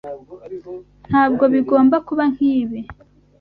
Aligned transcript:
Ntabwo 1.09 1.43
bigomba 1.53 1.95
kuba 2.07 2.23
nkibi. 2.33 2.79